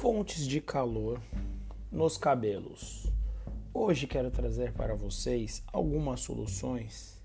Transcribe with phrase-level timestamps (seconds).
[0.00, 1.20] Fontes de calor
[1.90, 3.12] nos cabelos.
[3.74, 7.20] Hoje quero trazer para vocês algumas soluções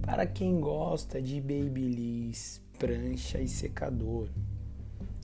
[0.00, 4.28] para quem gosta de babyliss, prancha e secador.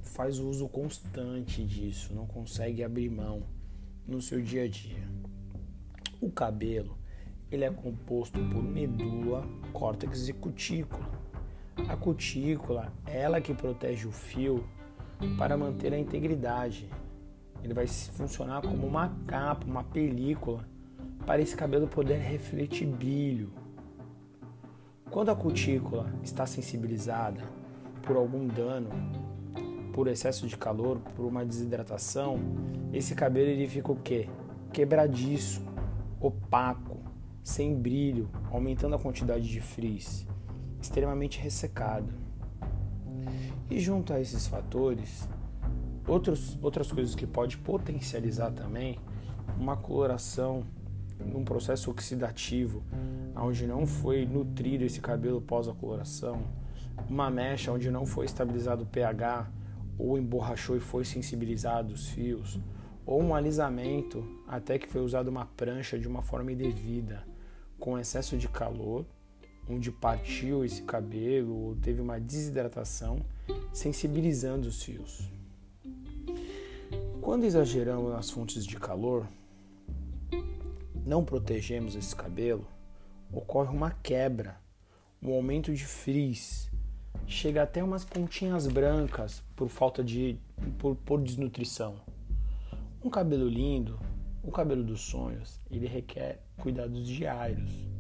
[0.03, 3.45] Faz uso constante disso, não consegue abrir mão
[4.05, 5.09] no seu dia a dia.
[6.21, 6.99] O cabelo,
[7.53, 11.09] ele é composto por medula, córtex e cutícula.
[11.89, 14.69] A cutícula ela que protege o fio
[15.39, 16.89] para manter a integridade.
[17.63, 20.67] Ele vai funcionar como uma capa, uma película,
[21.25, 23.53] para esse cabelo poder refletir brilho.
[25.11, 27.43] Quando a cutícula está sensibilizada
[28.03, 28.89] por algum dano,
[29.93, 32.39] por excesso de calor, por uma desidratação,
[32.93, 34.29] esse cabelo ele fica o quê?
[34.73, 35.63] Quebradiço,
[36.19, 36.99] opaco,
[37.43, 40.27] sem brilho, aumentando a quantidade de frizz,
[40.81, 42.13] extremamente ressecado.
[43.73, 45.27] E junto a esses fatores,
[46.07, 49.01] outros, outras coisas que pode potencializar também
[49.59, 50.63] uma coloração
[51.19, 52.83] num processo oxidativo,
[53.35, 56.43] onde não foi nutrido esse cabelo pós a coloração,
[57.09, 59.51] uma mecha onde não foi estabilizado o pH
[59.99, 62.61] ou emborrachou e foi sensibilizado os fios,
[63.07, 67.25] ou um alisamento até que foi usada uma prancha de uma forma indevida,
[67.81, 69.07] com excesso de calor
[69.69, 73.25] onde partiu esse cabelo ou teve uma desidratação,
[73.73, 75.31] sensibilizando os fios.
[77.21, 79.27] Quando exageramos nas fontes de calor,
[81.05, 82.67] não protegemos esse cabelo,
[83.33, 84.61] ocorre uma quebra,
[85.23, 86.71] um aumento de frizz,
[87.27, 90.37] chega até umas pontinhas brancas por falta de
[90.79, 91.97] por, por desnutrição.
[93.05, 93.99] Um cabelo lindo,
[94.43, 97.92] o cabelo dos sonhos, ele requer cuidados diários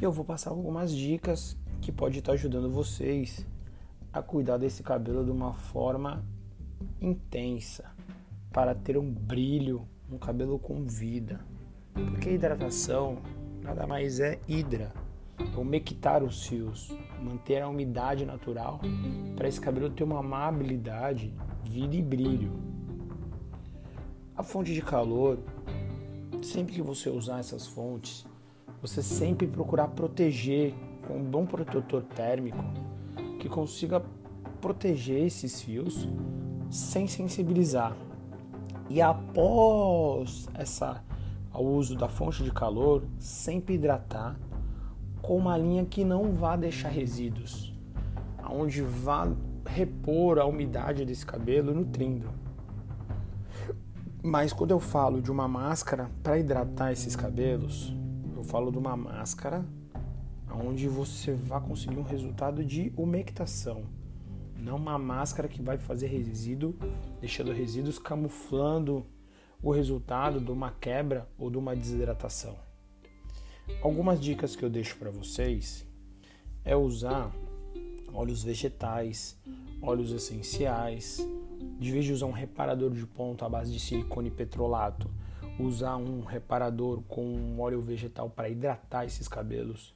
[0.00, 3.46] eu vou passar algumas dicas que pode estar ajudando vocês
[4.12, 6.24] a cuidar desse cabelo de uma forma
[7.00, 7.90] intensa,
[8.52, 11.40] para ter um brilho, um cabelo com vida.
[11.92, 13.18] Porque hidratação
[13.62, 14.92] nada mais é hidra,
[15.38, 16.90] é umectar os fios,
[17.22, 18.80] manter a umidade natural
[19.36, 21.32] para esse cabelo ter uma amabilidade,
[21.64, 22.52] vida e brilho.
[24.36, 25.38] A fonte de calor,
[26.42, 28.26] sempre que você usar essas fontes,
[28.82, 30.74] você sempre procurar proteger
[31.06, 32.58] com um bom protetor térmico
[33.38, 34.02] que consiga
[34.60, 36.08] proteger esses fios
[36.68, 37.96] sem sensibilizar.
[38.90, 41.02] E após essa
[41.54, 44.36] o uso da fonte de calor, sempre hidratar
[45.20, 47.72] com uma linha que não vá deixar resíduos,
[48.42, 49.28] aonde vá
[49.66, 52.30] repor a umidade desse cabelo nutrindo.
[54.22, 57.94] Mas quando eu falo de uma máscara para hidratar esses cabelos,
[58.42, 59.64] eu falo de uma máscara
[60.52, 63.84] onde você vai conseguir um resultado de umectação.
[64.58, 66.74] Não uma máscara que vai fazer resíduo,
[67.20, 69.06] deixando resíduos camuflando
[69.62, 72.56] o resultado de uma quebra ou de uma desidratação.
[73.80, 75.86] Algumas dicas que eu deixo para vocês
[76.64, 77.32] é usar
[78.12, 79.40] óleos vegetais,
[79.80, 81.24] óleos essenciais,
[81.78, 85.08] de vez de usar um reparador de ponto à base de silicone petrolato
[85.58, 89.94] usar um reparador com óleo vegetal para hidratar esses cabelos.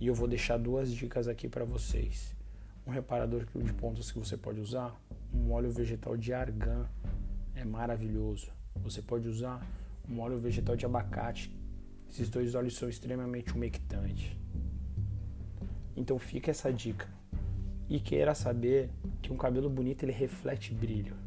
[0.00, 2.34] E eu vou deixar duas dicas aqui para vocês.
[2.86, 4.94] Um reparador de pontas que você pode usar,
[5.32, 6.86] um óleo vegetal de argan,
[7.54, 8.50] é maravilhoso.
[8.76, 9.66] Você pode usar
[10.08, 11.50] um óleo vegetal de abacate.
[12.08, 14.36] Esses dois óleos são extremamente umectantes.
[15.96, 17.08] Então fica essa dica.
[17.88, 18.90] E queira saber
[19.22, 21.23] que um cabelo bonito ele reflete brilho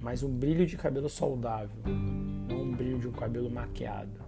[0.00, 1.76] mas um brilho de cabelo saudável,
[2.48, 4.20] não um brilho de um cabelo maquiado.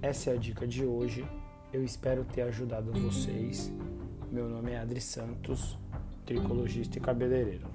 [0.00, 1.26] Essa é a dica de hoje.
[1.72, 3.72] Eu espero ter ajudado vocês.
[4.30, 5.78] Meu nome é Adri Santos,
[6.24, 7.66] tricologista e cabeleireiro.